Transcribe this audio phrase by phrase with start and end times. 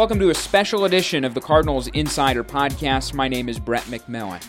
[0.00, 3.12] Welcome to a special edition of the Cardinals Insider Podcast.
[3.12, 4.42] My name is Brett McMillan.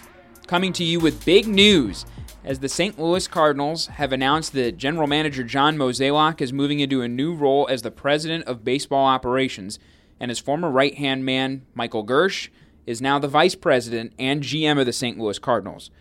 [0.47, 2.05] Coming to you with big news
[2.45, 2.97] as the St.
[2.97, 7.67] Louis Cardinals have announced that general manager John Mozeliak is moving into a new role
[7.69, 9.77] as the president of baseball operations,
[10.21, 12.48] and his former right hand man, Michael Girsch,
[12.87, 15.20] is now the vice president and GM of the St.
[15.20, 15.91] Louis Cardinals.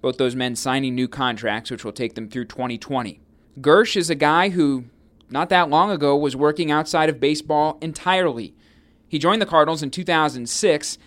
[0.00, 3.18] Both those men signing new contracts, which will take them through 2020.
[3.60, 4.84] Girsch is a guy who,
[5.28, 8.54] not that long ago, was working outside of baseball entirely.
[9.10, 10.98] He joined the Cardinals in 2006,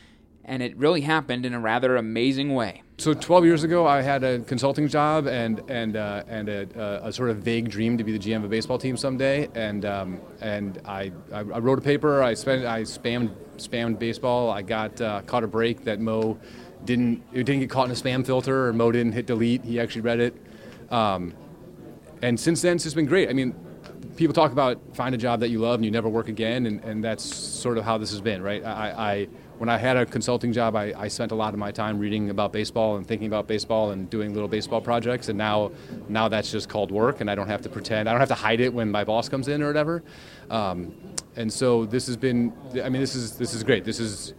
[0.44, 2.84] and it really happened in a rather amazing way.
[2.98, 7.14] So 12 years ago, I had a consulting job and and uh, and a, a,
[7.14, 9.48] sort of vague dream to be the GM of a baseball team someday.
[9.56, 12.22] And um, and I, I wrote a paper.
[12.22, 14.52] I spent I spammed spammed baseball.
[14.52, 16.38] I got uh, caught a break that Mo
[16.84, 19.64] didn't it didn't get caught in a spam filter or Mo didn't hit delete.
[19.64, 20.36] He actually read it.
[20.92, 21.34] Um,
[22.22, 23.30] and since then, it's just been great.
[23.30, 23.56] I mean,
[24.16, 26.83] people talk about find a job that you love and you never work again, and,
[26.83, 28.64] and that's sort of how this has been, right?
[28.64, 31.72] I, I when I had a consulting job, I, I, spent a lot of my
[31.72, 35.72] time reading about baseball and thinking about baseball and doing little baseball projects, and now
[36.09, 38.36] now that's just called work, and I don't have to pretend, I don't have to
[38.36, 40.03] hide it when my boss comes in or whatever.
[40.50, 40.94] Um,
[41.36, 42.53] and so this has been,
[42.84, 43.86] I mean, this is this is great.
[43.86, 44.34] This is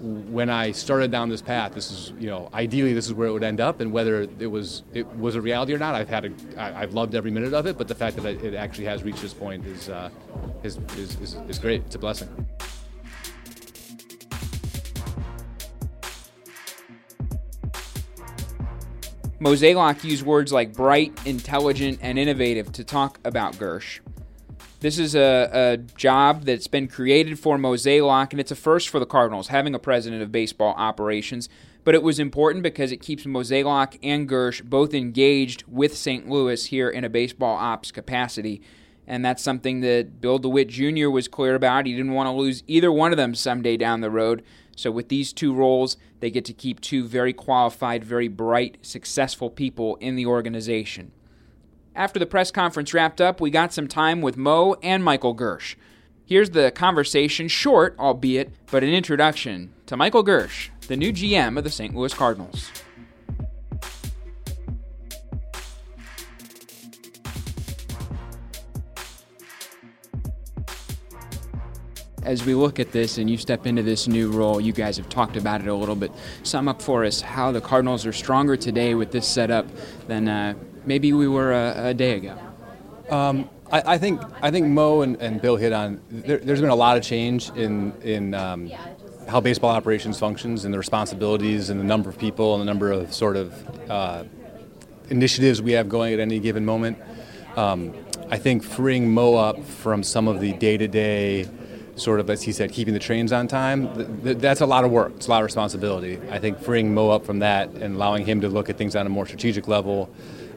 [0.00, 3.32] when I started down this path, this is you know ideally this is where it
[3.32, 6.26] would end up, and whether it was it was a reality or not, I've had
[6.26, 7.78] a I, I've loved every minute of it.
[7.78, 10.10] But the fact that it actually has reached this point is uh,
[10.62, 11.82] is, is, is is great.
[11.86, 12.28] It's a blessing.
[19.40, 24.00] Mozeliak used words like bright, intelligent, and innovative to talk about Girsch.
[24.80, 28.98] This is a, a, job that's been created for Mozeliak, and it's a first for
[28.98, 31.48] the Cardinals, having a president of baseball operations.
[31.82, 36.28] But it was important because it keeps Mozeliak and Girsch both engaged with St.
[36.28, 38.60] Louis here in a baseball ops capacity.
[39.06, 41.08] And that's something that Bill DeWitt Jr.
[41.08, 41.86] was clear about.
[41.86, 44.42] He didn't want to lose either one of them someday down the road.
[44.76, 49.48] So, with these two roles, they get to keep two very qualified, very bright, successful
[49.48, 51.12] people in the organization.
[51.96, 55.76] After the press conference wrapped up, we got some time with Mo and Michael Girsch.
[56.26, 61.64] Here's the conversation, short, albeit, but an introduction to Michael Girsch, the new GM of
[61.64, 61.96] the St.
[61.96, 62.70] Louis Cardinals.
[72.26, 75.08] as we look at this and you step into this new role, you guys have
[75.08, 76.10] talked about it a little bit.
[76.42, 79.64] Sum up for us how the Cardinals are stronger today with this setup
[80.08, 80.54] than uh,
[80.86, 82.38] maybe we were a, a day ago?
[83.10, 86.00] Um, I, I, think I think Mo and, and Bill hit on.
[86.10, 88.70] There, has been a lot of change in in um,
[89.28, 92.92] how baseball operations functions and the responsibilities and the number of people and the number
[92.92, 94.24] of sort of uh,
[95.10, 96.98] initiatives we have going at any given moment.
[97.56, 97.94] Um,
[98.30, 101.48] I think freeing Mo up from some of the day-to-day
[101.94, 104.84] sort of, as he said, keeping the trains on time, th- th- that's a lot
[104.84, 105.12] of work.
[105.16, 106.20] It's a lot of responsibility.
[106.30, 109.06] I think freeing Mo up from that and allowing him to look at things on
[109.06, 110.10] a more strategic level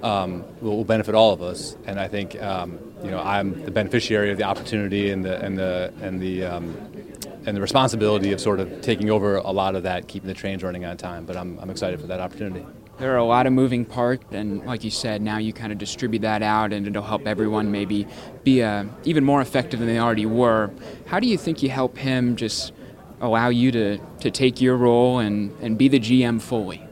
[0.03, 1.75] um, will, benefit all of us.
[1.85, 5.57] And I think um, you know I'm the beneficiary of the opportunity and the and
[5.57, 6.75] the and the um,
[7.45, 10.63] and the responsibility of sort of taking over a lot of that, keeping the trains
[10.63, 11.25] running on time.
[11.25, 12.65] But I'm, I'm excited for that opportunity.
[12.97, 15.77] There are a lot of moving parts, and like you said, now you kind of
[15.77, 18.05] distribute that out, and it'll help everyone maybe
[18.43, 20.69] be uh, even more effective than they already were.
[21.05, 22.73] How do you think you help him just
[23.21, 26.88] allow you to, to take your role and, and be the GM fully?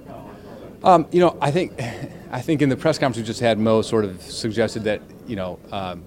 [0.83, 1.73] Um, you know, I think
[2.31, 5.35] I think in the press conference we just had, Mo sort of suggested that you
[5.35, 6.03] know um,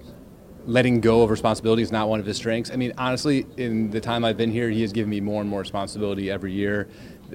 [0.65, 2.71] letting go of responsibility is not one of his strengths.
[2.71, 5.49] I mean, honestly, in the time I've been here, he has given me more and
[5.49, 6.87] more responsibility every year.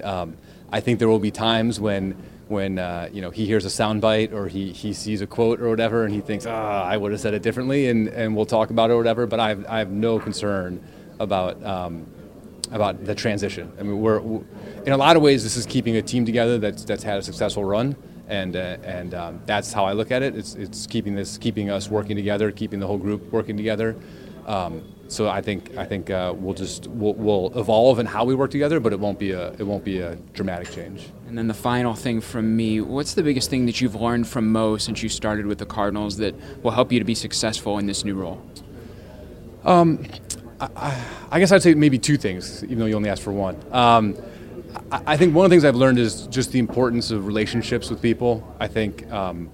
[0.02, 0.36] Um,
[0.72, 2.16] I think there will be times when
[2.48, 5.68] when uh, you know he hears a soundbite or he, he sees a quote or
[5.68, 8.70] whatever, and he thinks, ah, I would have said it differently, and, and we'll talk
[8.70, 9.26] about it or whatever.
[9.26, 10.82] But I have, I have no concern
[11.18, 12.06] about um,
[12.72, 13.72] about the transition.
[13.78, 14.18] I mean, we're
[14.84, 17.22] in a lot of ways this is keeping a team together that's that's had a
[17.22, 17.96] successful run,
[18.28, 20.36] and uh, and um, that's how I look at it.
[20.36, 23.96] It's it's keeping this, keeping us working together, keeping the whole group working together.
[24.46, 28.34] Um, so I think I think uh, we'll just we'll, we'll, evolve in how we
[28.34, 31.08] work together, but it won't be a it won't be a dramatic change.
[31.28, 34.50] And then the final thing from me: What's the biggest thing that you've learned from
[34.50, 37.86] Mo since you started with the Cardinals that will help you to be successful in
[37.86, 38.42] this new role?
[39.64, 40.06] Um,
[40.60, 43.56] I, I, guess I'd say maybe two things, even though you only asked for one.
[43.72, 44.16] Um,
[44.90, 47.90] I, I, think one of the things I've learned is just the importance of relationships
[47.90, 48.54] with people.
[48.58, 49.50] I think um,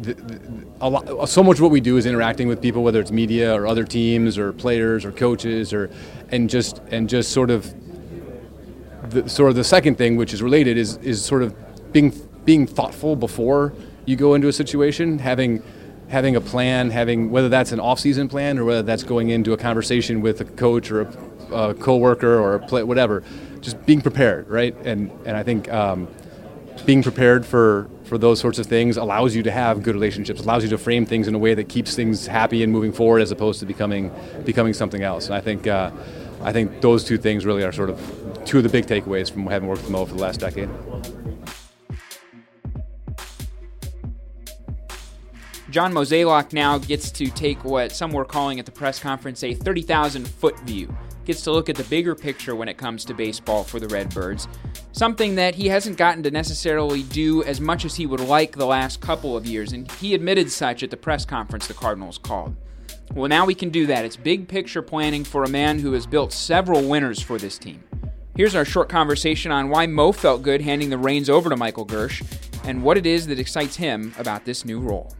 [0.00, 3.00] the, the, a lot, so much of what we do is interacting with people, whether
[3.00, 5.90] it's media or other teams or players or coaches, or
[6.30, 7.74] and just and just sort of
[9.10, 12.10] the, sort of the second thing, which is related, is is sort of being
[12.44, 13.74] being thoughtful before
[14.06, 15.62] you go into a situation, having
[16.08, 19.56] having a plan, having whether that's an off-season plan or whether that's going into a
[19.56, 23.22] conversation with a coach or a, a coworker or a play, whatever,
[23.60, 24.74] just being prepared, right?
[24.84, 26.08] And and I think um,
[26.86, 30.64] being prepared for for those sorts of things allows you to have good relationships, allows
[30.64, 33.30] you to frame things in a way that keeps things happy and moving forward, as
[33.30, 34.10] opposed to becoming
[34.44, 35.26] becoming something else.
[35.26, 35.90] And I think uh,
[36.42, 39.46] I think those two things really are sort of two of the big takeaways from
[39.46, 40.70] having worked with Mo for the last decade.
[45.70, 49.52] John Mozeliak now gets to take what some were calling at the press conference a
[49.52, 50.94] 30,000 foot view.
[51.26, 54.48] Gets to look at the bigger picture when it comes to baseball for the Redbirds.
[54.92, 58.64] Something that he hasn't gotten to necessarily do as much as he would like the
[58.64, 62.56] last couple of years, and he admitted such at the press conference the Cardinals called.
[63.12, 64.06] Well, now we can do that.
[64.06, 67.84] It's big picture planning for a man who has built several winners for this team.
[68.36, 71.84] Here's our short conversation on why Mo felt good handing the reins over to Michael
[71.84, 72.22] Girsch
[72.64, 75.12] and what it is that excites him about this new role.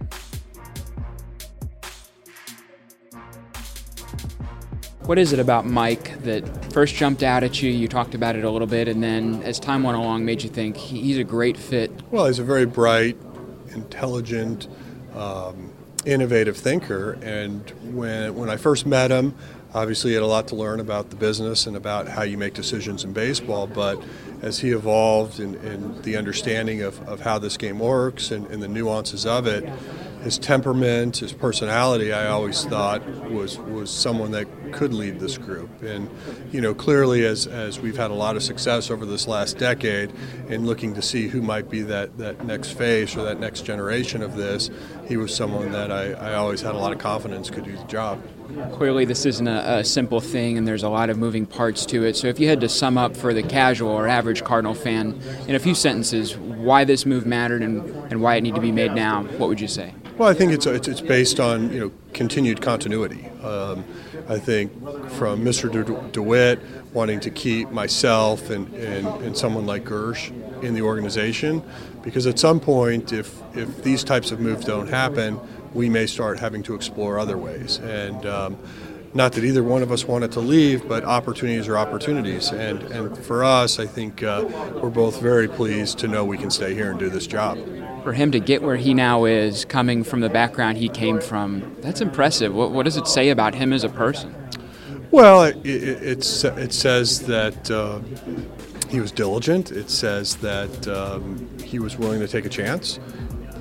[5.09, 7.71] What is it about Mike that first jumped out at you?
[7.71, 10.51] You talked about it a little bit, and then as time went along, made you
[10.51, 11.91] think he's a great fit?
[12.11, 13.17] Well, he's a very bright,
[13.71, 14.69] intelligent,
[15.17, 15.73] um,
[16.05, 17.13] innovative thinker.
[17.23, 19.35] And when when I first met him,
[19.75, 23.05] obviously had a lot to learn about the business and about how you make decisions
[23.05, 23.67] in baseball.
[23.67, 24.03] But
[24.43, 28.63] as he evolved in, in the understanding of, of how this game works and, and
[28.63, 29.69] the nuances of it,
[30.23, 35.83] his temperament, his personality, I always thought was was someone that could lead this group.
[35.83, 36.11] And
[36.51, 40.13] you know, clearly, as as we've had a lot of success over this last decade
[40.49, 44.23] in looking to see who might be that that next face or that next generation
[44.23, 44.71] of this,
[45.07, 47.85] he was someone that I, I always had a lot of confidence could do the
[47.85, 48.21] job.
[48.73, 52.05] Clearly, this isn't a, a, simple thing, and there's a lot of moving parts to
[52.05, 52.17] it.
[52.17, 55.55] So, if you had to sum up for the casual or average Cardinal fan in
[55.55, 58.93] a few sentences why this move mattered and, and why it needed to be made
[58.93, 59.93] now, what would you say?
[60.17, 63.29] Well, I think it's, it's, it's based on you know continued continuity.
[63.43, 63.85] Um,
[64.29, 64.73] I think
[65.13, 65.71] from Mr.
[65.71, 66.61] De- DeWitt
[66.93, 71.63] wanting to keep myself and, and, and someone like Girsch in the organization,
[72.03, 75.39] because at some point, if if these types of moves don't happen,
[75.75, 77.79] we may start having to explore other ways.
[77.79, 78.59] And um,
[79.15, 82.51] not that either one of us wanted to leave, but opportunities are opportunities.
[82.51, 84.45] And, and for us, I think uh,
[84.83, 87.59] we're both very pleased to know we can stay here and do this job.
[88.03, 91.77] For him to get where he now is, coming from the background he came from,
[91.81, 92.55] that's impressive.
[92.55, 94.35] What, what does it say about him as a person?
[95.11, 98.01] Well, it, it, it says that uh,
[98.91, 99.73] he was diligent.
[99.73, 103.01] It says that um, he was willing to take a chance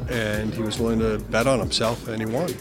[0.10, 2.54] and he was willing to bet on himself, and he won.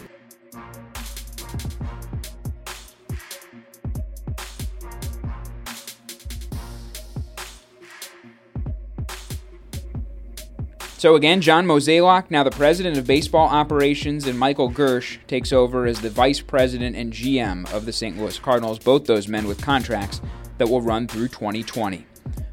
[10.97, 15.85] So again, John Mozeliak, now the president of baseball operations, and Michael Girsch takes over
[15.85, 18.17] as the vice president and GM of the St.
[18.17, 20.21] Louis Cardinals, both those men with contracts
[20.57, 22.03] that will run through 2020.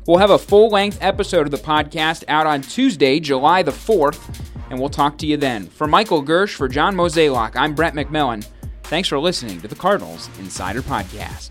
[0.06, 4.43] We'll have a full length episode of the podcast out on Tuesday, July the 4th
[4.74, 5.68] and we'll talk to you then.
[5.68, 8.44] For Michael Girsch, for John Mozeliak, I'm Brett McMillan.
[8.82, 11.50] Thanks for listening to the Cardinals Insider Podcast.